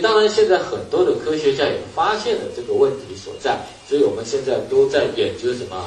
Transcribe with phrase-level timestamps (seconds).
[0.00, 3.58] 当然现在很多的科学家也发现了这个问题所在，
[3.88, 5.84] 所以我们现在都在研究什么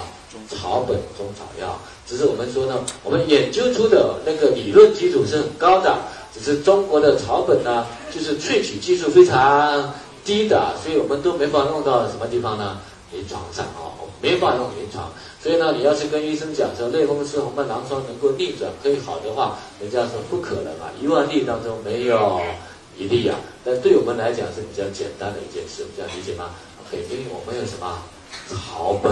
[0.49, 1.79] 草本中草药。
[2.07, 5.97] 只是我们说呢，我们研究出的那个理论基础是很高的，
[6.33, 9.93] 只是中国的草本呢，就是萃取技术非常
[10.25, 12.79] 低的，所以我们都没法用到什么地方呢？
[13.13, 15.11] 临床上啊，没法用临床。
[15.41, 22.39] 所以呢，你要是跟医生讲说类风湿红斑狼疮能够逆转可以好的话，人家说不可能啊，一万例当中没有
[23.01, 23.39] 一例啊。
[23.63, 26.51] 但对我们来讲是比较简单的一件事，这样理解吗？
[26.89, 28.03] 肯定我们有什么
[28.49, 29.11] 草本，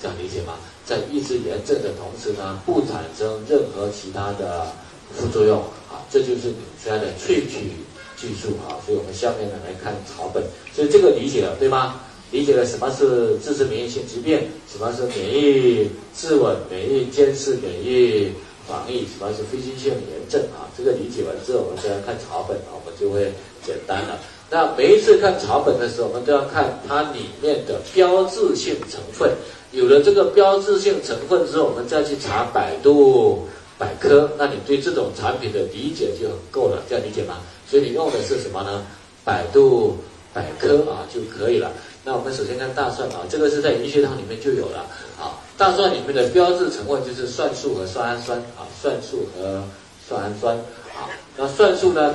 [0.00, 0.54] 这样理解吗？
[0.84, 4.66] 在抑制炎症的同时呢，不产生任何其他的
[5.14, 7.70] 副作用啊，这就是你家的萃取
[8.16, 8.82] 技术啊。
[8.84, 10.42] 所以我们下面呢来看草本，
[10.74, 12.00] 所以这个理解了对吗？
[12.32, 18.32] 理解了什么是自身免疫性疾病，什么是免疫自稳、免疫监视、免疫
[18.66, 20.64] 防疫，什么是非侵性炎症啊？
[20.76, 23.32] 这个理解完之后，我们再来看草本啊，就会
[23.66, 24.16] 简单了。
[24.48, 29.28] 那每一次看草本的时候，我们都要看它里面的标志性成分。
[29.72, 37.38] 有了这个标志性成分之后，我们再去查百度百科，那你对这种产品的理解就很够了，这样理解吗？
[37.68, 38.84] 所以你用的是什么呢？
[39.24, 39.96] 百度
[40.34, 41.72] 百科啊就可以了。
[42.04, 44.80] 那我们首先看大蒜啊，这个是在医学堂里面就有了
[45.18, 45.40] 啊。
[45.56, 49.62] 大蒜里面的标志成分就是蒜素和蒜氨酸啊，蒜素和
[50.06, 50.54] 蒜氨酸
[50.94, 51.08] 啊。
[51.36, 52.14] 那蒜素呢，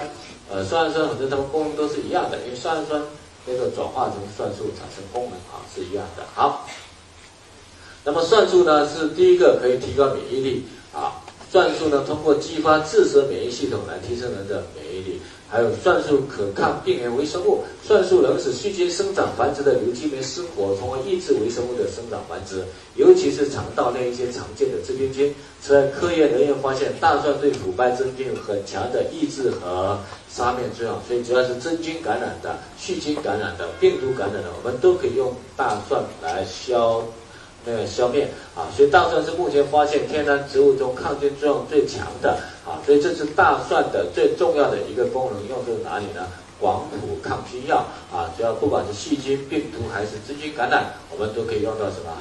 [0.50, 3.02] 呃，酸氨酸反正它们功能都是一样的，因为酸氨酸
[3.45, 6.23] 那个转化成算术产生功能啊是一样的。
[6.34, 6.66] 好，
[8.06, 11.20] 那么算术呢是第一个可以提高免疫力啊，
[11.52, 15.22] 蒜素呢通过激发自身免疫系统来提升人的免疫力。
[15.50, 25.34] 还有蒜素可抗病原微生物，蒜素能使细菌生长繁殖的有机酶失活，从而抑制微生物的生长繁殖，尤其是肠道内一些常见的致病菌。
[25.62, 29.98] 此外，科研人员发现大蒜对腐败真菌有很强的抑制和
[30.30, 37.02] 杀灭作用，所以只要是真菌感染的、细菌感染的、病毒感染的，我们都可以用大蒜来消。
[37.67, 46.25] 那个消灭啊，所以大蒜是目前发现天然植物中抗菌作用最强的啊，所以这是大蒜的最重要的一个功能，用在哪里呢？
[46.59, 52.11] 广谱抗菌药啊，只要不管是细菌、病毒还是真菌感染，我们都可以用到什么？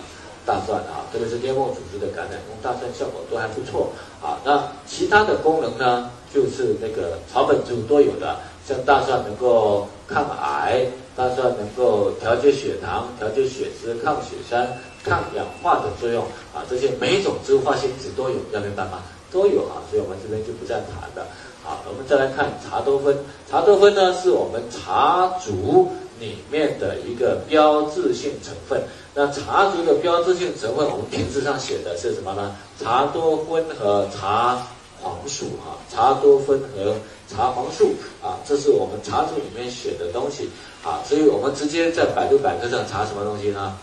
[0.45, 3.91] 大蒜啊，特别是黏膜组织的感染，用大蒜效果都还不错
[4.23, 4.39] 啊。
[4.45, 8.37] 那其他的功能呢，就是那个草本植物都有的，
[8.69, 10.87] 像大蒜能够抗癌，
[11.17, 14.69] 大蒜能够调节血糖、调节血脂、抗血栓。
[15.07, 19.03] 抗氧化的作用啊，这些每一种植物化学因子都有，要明白吗？
[19.31, 21.27] 都有啊，所以我们这边就不再谈了。
[21.63, 23.17] 好，我们再来看茶多酚。
[23.49, 28.83] 茶多酚呢，是我们茶竹里面的一个标志性成分。
[29.15, 32.55] 那茶竹的标志性成分，我们瓶子上写的是什么呢？
[32.83, 34.67] 茶多酚和茶
[35.01, 36.95] 黄素啊，茶多酚和
[37.29, 40.49] 茶黄素啊，这是我们茶竹里面写的东西
[40.83, 43.77] 啊，所以我们直接在百度百科上查什么东西呢？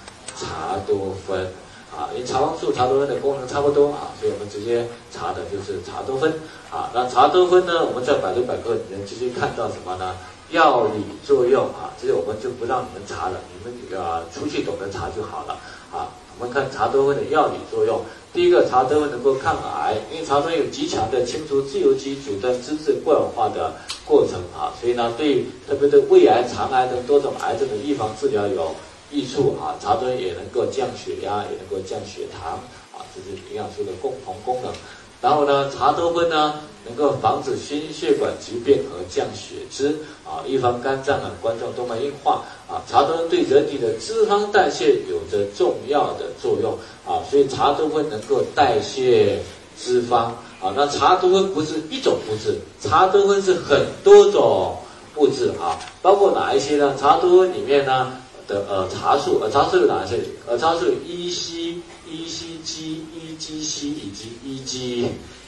[0.44, 1.48] 茶多酚
[1.96, 6.34] 啊，因为茶黄素、茶多酚的功能差不多啊，所以我们直接查的就是茶多酚
[6.70, 6.90] 啊。
[6.94, 10.16] 那茶多酚呢，我们在百度百科里面直接看到什么呢？
[10.50, 15.58] 药理作用啊，这些我们就不让你们查了，你们啊出去懂得查就好了
[15.92, 16.09] 啊。
[16.38, 18.02] 我们看茶多酚的药理作用，
[18.34, 28.76] 第一个，茶多酚能够抗癌，因为茶多酚有极强的清除自由基、阻断脂质过氧化的过程啊，所以呢，对特别对胃癌、肠癌等多种癌症的预防治疗有。
[29.13, 32.53] 益处啊，茶多酚也能够降血压，也能够降血糖
[32.91, 34.74] 啊，这是营养素的共同功能。
[35.22, 42.81] 然后呢，茶多酚呢能够防止心血管疾病和降血脂啊，预防肝脏啊、冠状动脉硬化啊。
[42.90, 46.73] 茶多酚对人体的脂肪代谢有着重要的作用
[47.06, 49.40] 啊，所以茶多酚能够代谢
[49.78, 50.73] 脂肪啊。
[50.75, 54.75] 那茶多酚不是一种物质，茶多酚是很多种
[55.16, 56.96] 物质啊，包括哪一些呢？
[57.00, 58.18] 茶多酚里面呢？
[58.48, 60.20] 的呃茶素，呃茶素有哪些？
[60.48, 61.78] 呃茶素有 E C
[62.09, 65.08] E C G E G C 以及 E G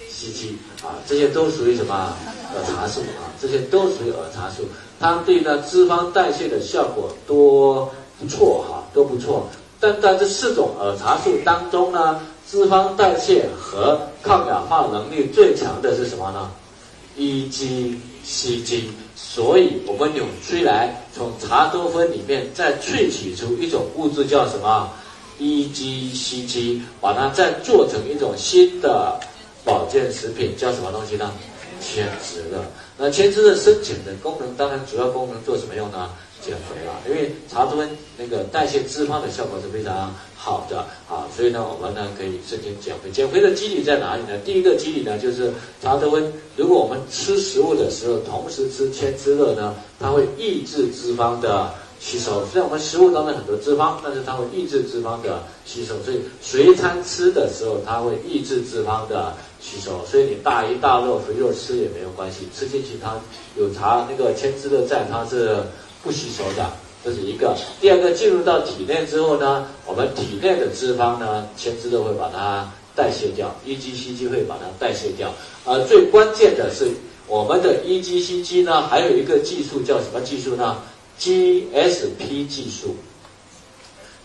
[0.10, 2.14] C G 啊，这些都属于什么？
[2.54, 4.64] 呃茶素啊，这些都属于耳茶素，
[5.00, 9.48] 它对呢脂肪代谢的效果都不错哈，都不错。
[9.80, 16.50] 但在这四种耳茶素当中呢，脂肪代谢和抗氧化能力最强的是什么呢
[17.18, 18.90] ？E G C G。
[19.16, 24.92] 所以，我们扭曲来从茶多酚里面再萃取出一种物质，叫什么
[25.40, 29.20] ？EGCG，把它再做成一种新的
[29.64, 31.32] 保健食品，叫什么东西呢？
[31.82, 32.64] 天职乐。
[32.98, 36.10] 那千滋的深浅的功能，当然主要功能做什么用呢？
[36.46, 37.90] 减肥啊，因为茶多酚
[38.20, 43.10] 那个代谢脂肪的效果是非常好的啊，所以呢，我们呢可以申请减肥。
[43.10, 44.38] 减肥的机理在哪里呢？
[44.46, 45.52] 第一个机理呢，就是
[45.82, 52.46] 茶多酚，如果我们吃食物的时候同时吃千滋乐呢，它会抑制脂肪的吸收。
[52.46, 60.06] 虽然我们食物当中很多脂肪，但是它会抑制脂肪的吸收，所以随餐吃的时候，它会抑制脂肪的吸收。
[60.06, 63.16] 所以你大鱼大肉、肥肉吃也没有关系，吃进去它
[63.58, 65.64] 有茶那个千滋乐在，它是。
[66.06, 66.72] 不吸收的，
[67.04, 67.58] 这是一个。
[67.82, 75.34] 第二个，进入到体内之后呢，我们体内的脂肪呢，前肢都会把它代谢掉，EGCG 会把它代谢掉。
[75.66, 76.92] 而最关键的是，
[77.28, 80.78] 我们的 EGCG 呢，还有一个技术叫什么技术呢
[81.20, 82.96] ？GSP 技术。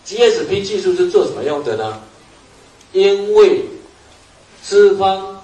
[0.05, 1.99] GSP 技术是做什么用的呢？
[2.93, 3.65] 因为
[4.63, 5.35] 脂肪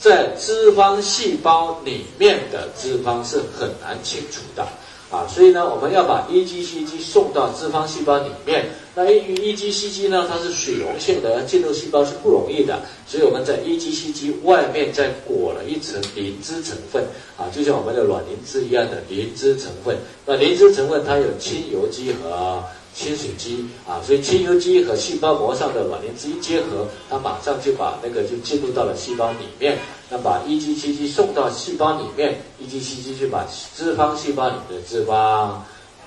[0.00, 4.66] 在脂肪细胞里面的脂肪是很难清除的。
[5.10, 8.66] 啊，所以呢，我们要把 EGCG 送到脂肪细胞里面。
[8.94, 12.80] 那 EGCG 呢，它是水溶性的，进入细胞是不容易的。
[13.08, 17.02] 所以我们在 EGCG 外面再裹了一层磷脂成分，
[17.36, 19.96] 啊，就像我们的卵磷脂一样的磷脂成分。
[20.24, 22.62] 那磷脂成分它有亲油基和
[23.00, 29.78] 亲水基，啊，所以亲油基和细胞膜上的卵磷脂一结合，它马上就把那个就进入到了细胞里面。
[30.10, 35.52] 那把 EGCG 送到细胞里面，EGCG 就把脂肪细胞里的脂肪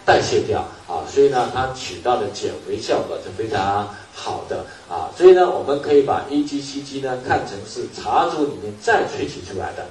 [0.06, 5.10] 代谢掉啊，所以呢，它起到的减肥效果是非常好的啊。
[5.18, 9.88] 所以呢，我们可以把 EGCG 呢看成是茶珠里面再萃取出来的。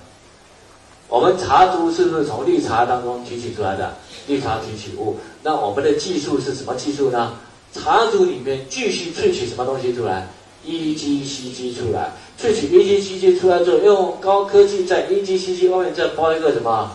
[1.09, 3.97] 我们茶珠是不是从绿茶当中提取出来的？
[4.27, 5.17] 绿茶提取物。
[5.43, 7.35] 那我们的技术是什么技术呢？
[7.75, 10.29] 茶珠里面继续萃取什么东西出来
[10.67, 12.13] ？EGCG 出来。
[12.39, 16.91] 萃取 EGCG 出来之后，用高科技在 EGCG 外面再包一个什么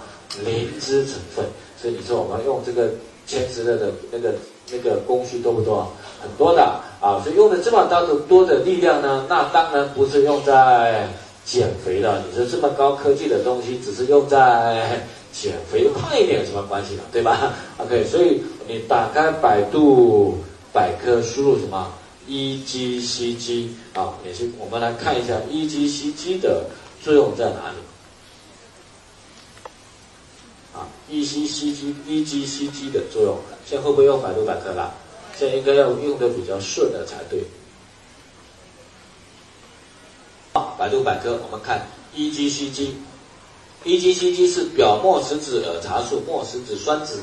[0.46, 1.46] 磷脂成分，
[1.82, 2.92] 所以你说我们用这个
[3.26, 4.36] 千滋乐的那个
[4.72, 5.92] 那个工序多不多？
[6.22, 6.64] 很多的
[7.00, 11.08] 啊，所以用了这么大的多的力量呢，那当然不是用在
[11.46, 12.24] 减肥了。
[12.30, 15.08] 你说这么高科技的东西，只是用在
[15.40, 17.04] 减肥胖一点有什么关系呢？
[17.12, 17.54] 对吧？
[17.78, 20.40] OK，所以你打开百度
[20.74, 21.94] 百科，输入什么
[22.28, 26.66] ？EGCG 啊，也是我们来看一下 EGCG 的
[27.04, 27.78] 作用在哪里
[30.74, 34.94] 啊？EGCG EGCG 的作用，现在会不会用百度百科了？
[35.38, 37.44] 现在应该要用的比较顺的才对。
[40.54, 42.90] 好，百度百科，我们看 EGCG
[43.88, 47.20] EGCG 是表末石子儿茶素末石子酸酯，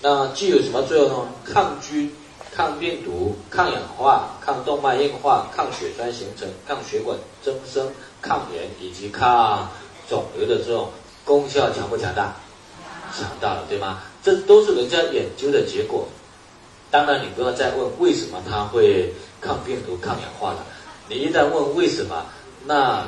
[0.00, 1.28] 那具有什么作用呢？
[1.44, 2.14] 抗菌。
[2.52, 7.88] 抗病毒、抗氧化、抗动脉硬化、抗血栓形成、抗血管增生、
[8.20, 9.70] 抗炎以及抗
[10.08, 10.90] 肿瘤的这种
[11.24, 12.34] 功效强不强大？
[13.16, 14.02] 强大了，对吗？
[14.20, 16.08] 这都是人家研究的结果。
[16.90, 20.66] 当然，你不要再问为什么它会抗病毒、抗氧化了。
[21.08, 22.26] 你一旦问为什么，
[22.66, 23.06] 那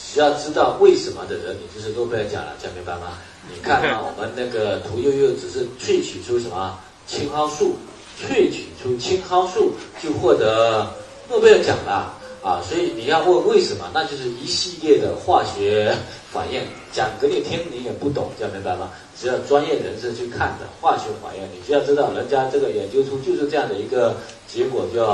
[0.00, 3.18] 需要知道为什么的人，你就是诺贝尔奖了，讲明白吗？
[3.52, 7.74] 你看啊，我们那个屠呦呦只是萃取出什么青蒿素。
[8.20, 9.72] 萃取出青蒿素
[10.02, 10.92] 就获得
[11.28, 12.12] 诺贝尔奖了
[12.42, 12.60] 啊！
[12.68, 15.94] 所以你要问为什么，那就是一系列的化学
[16.32, 16.60] 反应，
[16.92, 18.90] 讲给你听你也不懂，这样明白吗？
[19.16, 24.16] 只要专业人士去看的化学反应，你就要知道人家这个研究出就是这样的一个
[24.48, 25.06] 结果就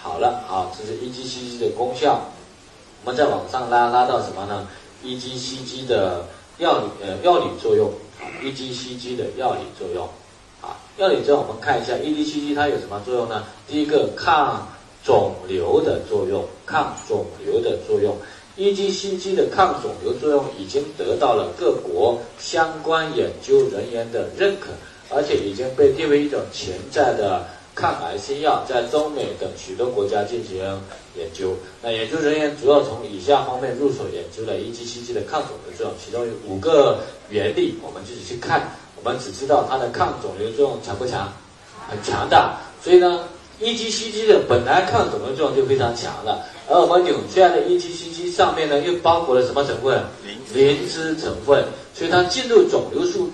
[0.00, 0.72] 好了啊！
[0.78, 2.26] 这是 EGCG 的功效，
[3.06, 4.66] 我们再往上拉拉到什么呢
[5.04, 6.24] ？EGCG 的
[6.58, 7.88] 药理呃药理作用
[8.42, 10.04] ，EGCG 的药理作用
[10.60, 10.74] 啊。
[10.98, 13.44] 药理之后，我们看一下 EGCG 它有什么作用呢？
[13.68, 14.66] 第一个，抗
[15.04, 18.16] 肿瘤的作用，抗肿瘤的作用。
[18.58, 24.70] EGCG 的抗肿瘤作用已经得到了各国相关研究人员的认可，
[25.14, 27.44] 而且已经被列为一种潜在的
[27.76, 30.56] 抗癌新药，在中美等许多国家进行
[31.14, 31.52] 研究。
[31.82, 38.72] 那研究人员主要从以下方面入手研究了 EGCG 的抗肿瘤作用，其中有五个原理，我们自己去看。
[38.96, 41.30] 我们只知道它的抗肿瘤作用强不强？
[41.86, 42.56] 很强大。
[42.82, 43.28] 所以呢
[43.60, 50.02] ，EGCG 的本来抗肿瘤作用就非常强了，而我们纽崔莱的 EGCG 上面呢又包裹了什么成分？
[50.54, 51.62] 磷脂成分。
[51.92, 53.30] 所以它进入肿瘤速，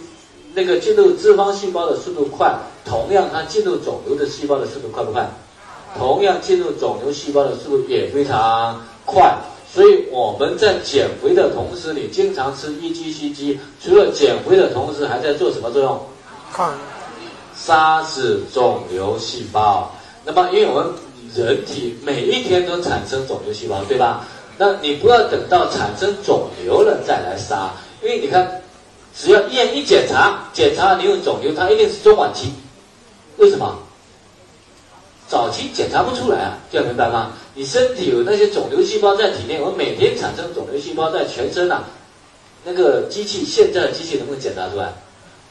[0.55, 2.55] 那个进入脂肪细胞的速度快，
[2.85, 5.29] 同样它进入肿瘤的细胞的速度快不快？
[5.99, 9.35] 同样进入肿瘤细胞的速度也非常快。
[9.73, 16.01] 所以我们在减肥的同时，你经常吃 EGCG，除了减肥的同时，还在做什么作用？
[16.53, 16.75] 抗
[17.57, 19.91] 杀死肿瘤细胞。
[20.25, 20.93] 那么，因为我们
[21.35, 24.27] 人体每一天都产生肿瘤细胞，对吧？
[24.59, 28.62] 那你不要等到产生肿瘤了再来杀，因为你看，
[29.15, 32.53] 只要医院一检查，检查你有肿瘤，它一定是中晚期。
[33.37, 33.79] 为什么？
[35.29, 37.33] 早期检查不出来啊，这样明白吗？
[37.55, 41.85] 你身体有那些肿瘤细胞在体内，我每天产生肿瘤细胞在全身呐，
[42.65, 44.93] 那个机器现在的机器能不能检查出来？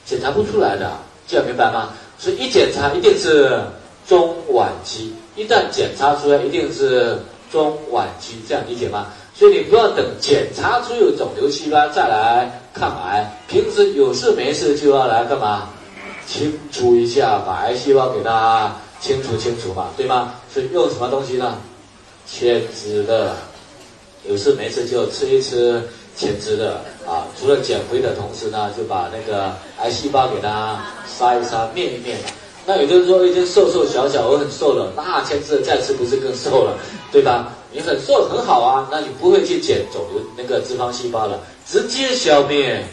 [0.06, 0.91] 检查不出来的，
[1.27, 1.94] 这样明白吗？
[2.20, 3.60] 所以一检查一定是
[4.08, 7.18] 中晚期，一旦检查出来一定是
[7.51, 9.08] 中晚期，这样理解吗？
[9.34, 15.70] 所以你不要等检查出有肿瘤细胞再来抗癌，平时有事没事就要来干嘛？
[16.28, 20.34] 清除一下，把癌细胞给它清除清除嘛，对吗？
[20.54, 21.58] 所以用什么东西呢？
[22.25, 23.36] 千枝的，
[24.25, 25.82] 有事没事就吃一吃
[26.16, 26.75] 千枝的
[27.06, 27.28] 啊。
[27.38, 32.16] 除了减肥的同时呢，就把那个癌细胞给它杀一杀、灭一灭。
[32.66, 36.78] 那有的人说已经瘦瘦小小，我很瘦了，那千枝再吃不是更瘦了，
[37.12, 37.51] 对吧？
[37.72, 42.84] 你很瘦很好啊，那你不会去减肿瘤那个脂肪细胞了，直接消灭。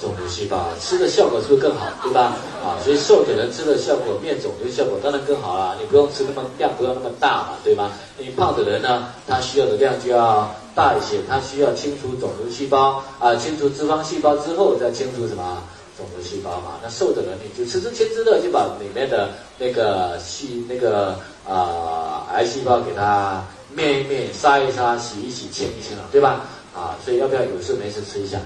[0.00, 2.36] 肿瘤细胞吃的效果是不是更好，对吧？
[2.62, 5.76] 啊，所以瘦的人吃的效果灭肿瘤效果当然更好了。
[5.80, 7.90] 你不用吃那么量，不要那么大嘛，对吗？
[8.16, 15.60] 你胖的人呢，他需要的量就要大一些，他需要清除肿瘤细胞啊，清除脂肪细胞之后再清除什么
[15.96, 16.78] 肿瘤细胞嘛。
[16.80, 22.07] 那瘦的人你就吃吃切吃的，就把里面的那个细那个啊
[22.38, 23.42] 癌细胞给它
[23.74, 26.42] 灭一灭、杀一杀、洗一洗、清一清了，对吧？
[26.72, 28.38] 啊，所以要不要有事没事吃一下？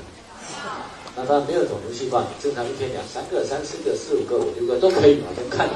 [1.15, 5.73] 那当然没有肿瘤细胞，你正常一天两三个、三四个、四五个、五六个都可以嘛，就看你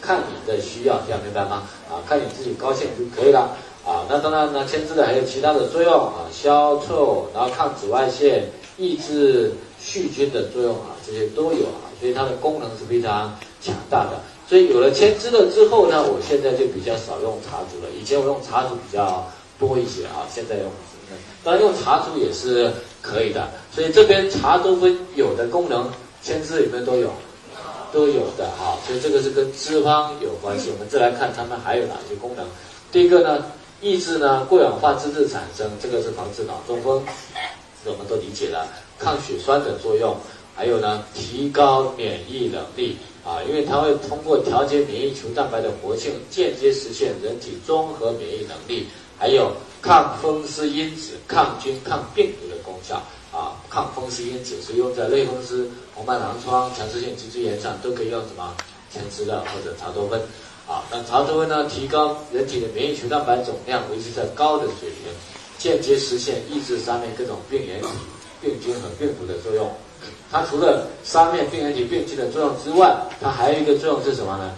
[0.00, 1.64] 看你的需要，这样明白吗？
[1.90, 3.50] 啊，看你自己高兴就可以了。
[3.84, 8.44] 啊，那当然呢，牵制的还有其他的作用啊，消臭，然后抗紫外线，
[8.76, 14.20] 抑制细菌的作用啊，这些都有啊，所以它的功能是非常强大的。
[14.48, 19.26] 所以有了牵制了之后呢，我现在就比较少用茶竹了，以前我用茶竹比较
[19.58, 20.70] 多一些啊，现在用。
[21.44, 25.88] 当然用茶竹也是可以的，所以这边茶多酚有的功能，
[26.20, 27.12] 千枝里面都有，
[27.92, 28.74] 都有的啊。
[28.84, 30.70] 所以这个是跟脂肪有关系。
[30.72, 32.44] 我们再来看它们还有哪些功能。
[32.90, 33.46] 第一个呢，
[33.80, 37.00] 抑制呢过氧化脂质产生，这个是防止脑中风，
[37.84, 38.66] 我们都理解了。
[38.98, 40.16] 抗血栓的作用，
[40.56, 48.86] 还有呢提高免疫能力啊，因为它会通过调节免疫球蛋白的活性，间接实现人体综合免疫能力，
[49.18, 49.52] 还有。
[49.82, 58.52] 抗风湿因子、抗菌、抗病毒的功效啊，抗风湿因子是用在类风湿、红斑狼疮、强直性脊柱炎上，都可以用什么
[58.90, 60.20] 千枝的或者茶多酚
[60.66, 60.82] 啊。
[60.90, 65.12] 那茶多酚呢，提高人体的免疫球蛋白总量，维持在高的水平，
[65.56, 67.88] 间接实现抑制上面各种病原体、
[68.40, 69.70] 病菌和病毒的作用。
[70.30, 74.52] 它除了杀灭病原体、病菌的作用之外，它还有一个作用是什么呢？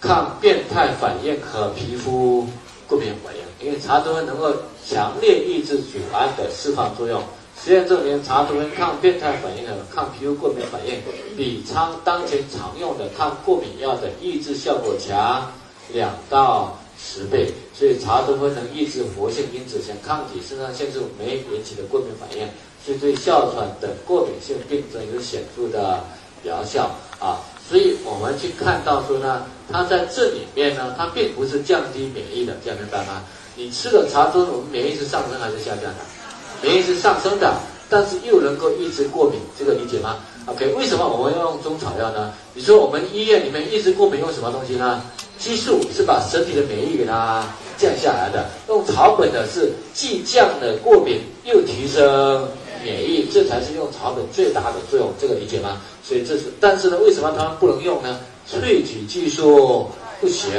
[0.00, 2.46] 抗变态反应和皮肤
[2.86, 3.40] 过敏反应。
[3.66, 4.50] 因为茶多酚能够
[4.88, 7.22] 强烈抑制组胺的释放作用，
[7.62, 10.98] 实验证明茶多酚抗变态反应和抗皮肤过敏反应
[11.36, 15.52] 比常当前常用的抗过敏药的抑制效果强
[15.92, 17.52] 两到十倍。
[17.72, 22.46] 所以茶多酚能抑制活性因子像抗体、肾上腺素酶引起的过敏反应，
[22.84, 26.00] 是对哮喘等过敏性病症有显著的
[26.42, 27.40] 疗效啊。
[27.68, 33.22] 所以我们去看到说呢，它在这里面呢，它并不是降低免疫的，这样明白吗？
[33.56, 36.00] 你吃了茶多，我们免疫是上升还是下降的？
[36.62, 37.54] 免疫是上升的，
[37.88, 40.16] 但是又能够抑制过敏，这个理解吗
[40.46, 42.32] ？OK，为什么我们要用中草药呢？
[42.54, 45.02] 你说我们医院里面抑制过敏用什么东西呢？
[45.40, 47.42] 激素是把身体的免疫给它
[47.78, 52.46] 降下来的，用草本的是既降了过敏又提升
[52.84, 55.80] 免疫，这才是用草本最大的作用，这个理解吗？
[56.04, 58.20] 所以这是，但是呢，为什么他们不能用呢？
[58.46, 59.88] 萃取技术
[60.20, 60.50] 不行。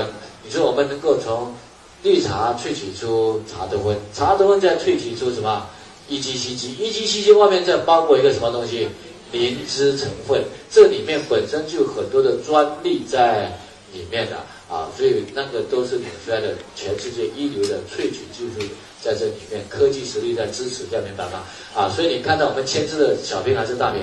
[0.43, 1.53] 你说我们能够从
[2.01, 5.67] 绿茶萃取出茶多酚，茶多酚再萃取出什么
[6.09, 8.87] ？EGCG，EGCG 外面再包裹一个什么东西？
[9.31, 13.57] 灵芝成分，这里面本身就有很多的专利在
[13.93, 14.37] 里面的
[14.71, 18.65] 啊，所以那个都是领出来的全世界一流的萃取技术
[19.01, 21.43] 在这里面，科技实力在支持，这样明白吗？
[21.75, 24.01] 啊，所以你看到我们签字的小瓶还是大瓶？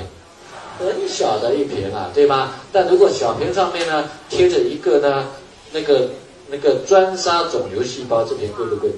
[0.78, 2.54] 很小的一瓶啊，对吗？
[2.70, 5.28] 但如果小瓶上面呢贴着一个呢
[5.72, 6.10] 那个。
[6.50, 8.88] 那个专杀肿瘤细胞这瓶贵不贵？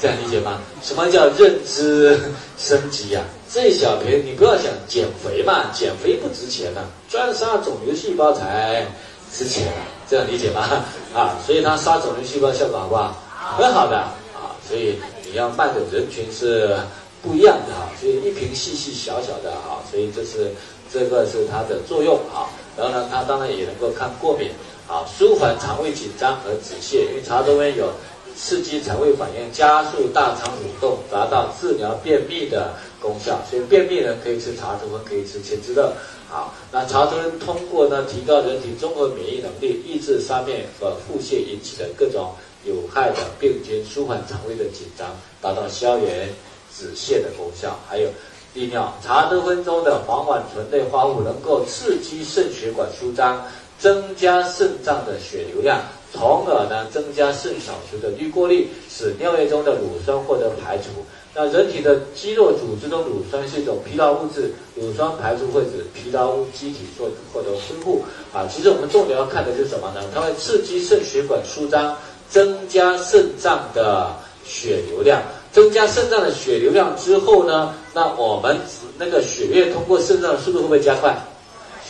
[0.00, 0.58] 这样理解吗？
[0.82, 2.18] 什么叫认知
[2.58, 3.22] 升级呀？
[3.52, 8.86] 这小瓶你不要想减肥嘛，减肥不值钱呐，专杀肿瘤细胞才
[9.32, 9.72] 值钱！
[10.08, 10.84] 这样理解吗？
[11.14, 13.16] 啊，所以它杀肿瘤细胞效果好不好？
[13.58, 13.96] 很好的
[14.34, 16.76] 啊，所以你要卖的人群是
[17.22, 20.52] 不一样的啊，所以一瓶细细小小的啊，所以这是
[20.92, 22.46] 这个是它的作用啊。
[22.76, 24.50] 然后呢，它当然也能够抗过敏
[24.88, 27.92] 啊，舒缓肠胃紧张和止泻，因为茶多酚有
[28.42, 33.38] 刺激肠胃反应、加速大肠蠕动、达到治疗便秘的功效。
[33.48, 35.92] 所以便秘呢可以吃茶多酚，可以吃千之乐。
[36.28, 42.32] 好，那茶多酚通过呢提高人体综合免疫能力，抑制上面和腹泻引起的各种
[42.64, 45.08] 有害的病菌，舒缓肠胃的紧张，
[45.42, 46.30] 达到消炎
[46.74, 47.78] 止泻的功效。
[47.86, 48.08] 还有。
[48.52, 53.46] 利尿，茶多酚中的黄烷醇类化合物能够刺激肾血管舒张，
[53.78, 55.80] 增加肾脏的血流量，
[56.12, 61.04] 从而呢增加肾小球的滤过率，使尿液中的乳酸获得排除。
[61.32, 68.02] 那人体的肌肉组织中乳酸是一种疲劳物质，乳酸排出会使疲劳机体做获得恢复。
[68.32, 70.00] 啊，其实我们重点要看的是什么呢？
[70.12, 71.96] 它会刺激肾血管舒张，
[72.28, 74.10] 增加肾脏的
[74.44, 75.22] 血流量。
[75.52, 78.56] 增加肾脏的血流量之后呢，那我们
[78.98, 81.16] 那个血液通过肾脏的速度会不会加快？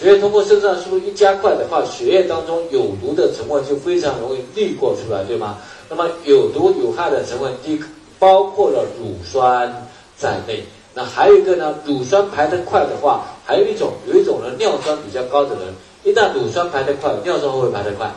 [0.01, 5.59] 血液通过肾脏的速度一加快的话，血液当中有毒的成分就非常容易滤过出来，对吗？
[5.91, 7.79] 那么有毒有害的成分，第
[8.19, 10.65] 包括了乳酸在内。
[10.95, 18.11] 那还有一个呢，乳酸排得快的话，还有一种有一种人尿酸比较高的人，一旦乳酸排得快，尿酸会排得快？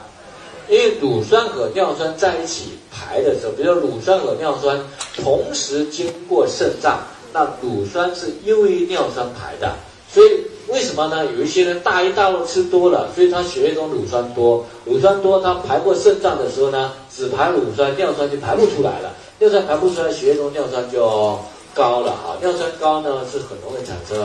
[0.70, 4.80] 因为乳酸和尿酸在一起排的时候，比如乳酸和尿酸
[5.18, 7.02] 同时经过肾脏，
[7.34, 9.76] 那乳酸是优于尿酸排的。
[10.10, 10.30] 所以
[10.74, 11.24] 为什么呢？
[11.38, 19.14] 有一些人大鱼大肉吃多了，所以他血液中乳酸多，乳酸多，他排过肾脏的时候呢，只排乳酸，尿酸就排不出来了。
[19.38, 21.38] 尿酸排不出来，血液中尿酸就
[21.76, 22.36] 高了哈。
[22.42, 24.18] 尿酸高呢，是很容易产生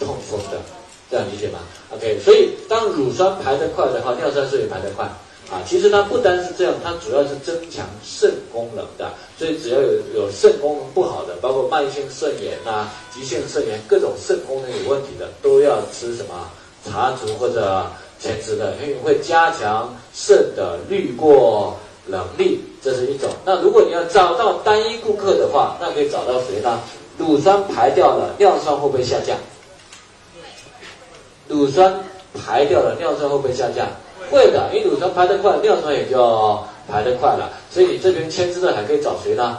[0.00, 0.58] 痛风的，
[1.08, 1.60] 这样理解吗
[1.94, 5.08] ？OK，所以当乳酸排得快的话，尿酸是也排得快。
[5.50, 9.12] 啊，其实它不单是这样，它主要是增强肾功能的。
[9.38, 16.50] 所以只要有有肾功能不好的，包括慢性肾炎呐、急性肾炎，各种肾功能有问题的，都要吃什么
[16.84, 17.86] 茶竹或者
[18.18, 23.28] 前枝的，因为会加强肾的滤过能力，这是一种。
[23.44, 26.80] 那如果你要找到单一顾客的话，那可以找到谁呢？
[27.18, 29.36] 乳酸排掉了，尿酸会不会下降？
[31.48, 32.02] 乳酸
[32.34, 33.86] 排掉了，尿酸会不会下降？
[34.30, 37.50] 会的，因为乳酸排得快，尿酸也就排得快了。
[37.70, 39.58] 所以你这边签字的还可以找谁呢？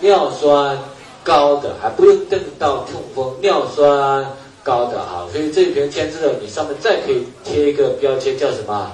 [0.00, 0.78] 尿酸
[1.24, 4.24] 高的，还不用等到痛风，尿酸
[4.62, 5.26] 高的哈。
[5.32, 8.92] 所以这边签字的，你上面再可以贴一个标签，叫什么？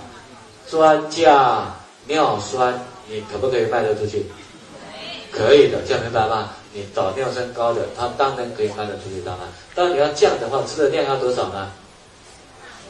[0.71, 1.75] 专家
[2.07, 2.73] 尿酸，
[3.09, 4.27] 你可不可以卖得出去？
[5.31, 6.51] 可以的，这样明白吗？
[6.73, 9.47] 你找尿酸高的，他当然可以卖得出去，当然。
[9.75, 11.69] 当然你要降的话，吃的量要多少呢？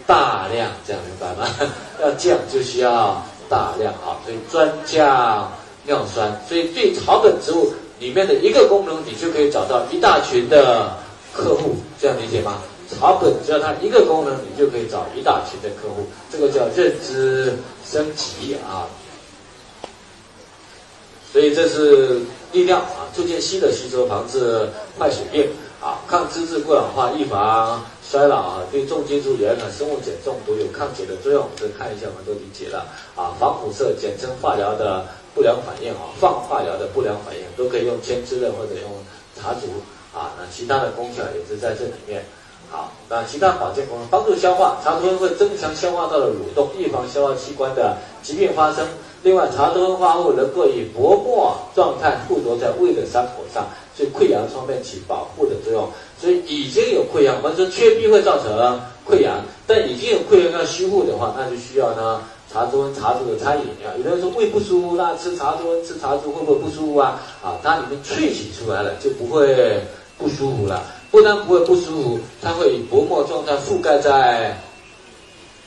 [0.06, 1.48] 大量这样明白吗？
[2.02, 5.50] 要降就需要大量啊，所以专降
[5.84, 6.40] 尿酸。
[6.48, 10.96] 所以对草本植物里面的一个功能，你就可以找到一大群的
[11.32, 12.58] 客户，这样理解吗？
[12.90, 17.56] 草本只要它一个功能，你就可以找一大群的客户，这个叫认知
[17.88, 18.84] 升级啊。
[21.32, 22.20] 所以这是
[22.52, 25.48] 利尿啊，促进硒的吸收，防治坏血病
[25.80, 27.82] 啊，抗脂质过氧化，预防。
[28.12, 32.84] 衰老啊，对重金属盐和生物碱中毒有抗解的作用，这看一下我们都理解了
[33.16, 33.32] 啊。
[33.40, 38.90] 防辐射，简称化疗的不良反应啊，放化疗的不良反应都可以用千枝的或者用
[39.34, 39.80] 茶竹
[40.12, 40.36] 啊。
[40.36, 42.22] 那其他的功效也是在这里面。
[42.70, 48.86] 好，那其他保健功能，帮助消化，茶多酚会增强消化道的蠕动，预防消化器官的疾病发生。
[49.22, 55.88] 另外，茶多酚化合物能够以薄膜状态附着在胃的伤口上，对溃疡方面起保护的作用。
[56.22, 63.90] 所以已经有溃疡，我们说缺 B 会造成溃疡，但已经有溃疡要修复的话，那就需要呢茶多酚、茶竹的餐饮啊。
[63.98, 67.20] 有的人说胃不舒服，那吃茶多酚、吃茶竹会不会不舒服啊？
[67.42, 69.80] 啊，它里面萃取出来了就不会
[70.16, 70.84] 不舒服了。
[71.10, 74.56] 不但不会不舒服，它会以薄膜状态覆盖在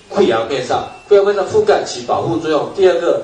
[0.09, 2.69] 溃疡面上，溃疡面上覆盖起保护作用。
[2.73, 3.21] 第二个，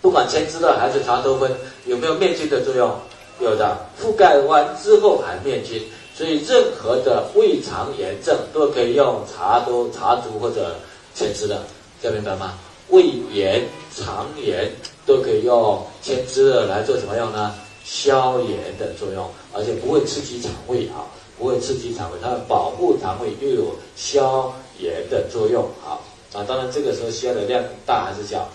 [0.00, 1.50] 不管千枝的还是茶多酚，
[1.84, 2.90] 有没有灭菌的作用？
[3.38, 5.82] 有的，覆盖完之后还灭菌。
[6.14, 10.76] 所以，任何的胃肠炎症都可以用茶多、茶毒或者
[11.14, 11.62] 千枝的，
[12.00, 12.58] 这样明白吗？
[12.88, 14.70] 胃炎、肠炎
[15.06, 17.54] 都可以用千枝的来做什么用呢？
[17.84, 25.98] 消炎的作用，而且不会刺激肠胃啊，不会刺激肠胃，它保护肠胃又有消炎的作用啊。
[26.34, 28.46] 啊，当然这个时候需要的量大还是小？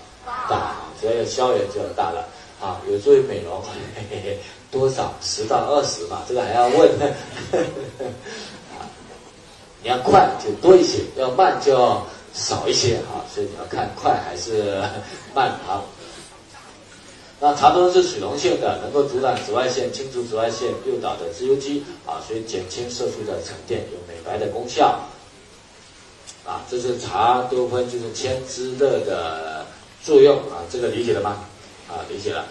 [0.50, 2.28] 大，只要有消炎就大了
[2.62, 3.62] 啊，有助于美容。
[3.62, 4.40] 嘿嘿嘿
[4.72, 6.24] 多少十到二十吧？
[6.28, 6.90] 这个还要问。
[9.84, 12.02] 你要快就多一些，要慢就
[12.34, 13.24] 少一些啊。
[13.34, 14.82] 所以你要看快还是
[15.36, 15.84] 慢啊。
[17.40, 25.00] 那茶多酚是水溶性的，能够阻挡紫外线、清除紫外线诱导的自由基啊，所以减轻色素的沉淀，有美白的功效。
[26.44, 29.66] 啊，这是茶多酚就是千滋乐的
[30.04, 31.46] 作用啊，这个理解了吗？
[31.88, 32.46] 啊，理解了。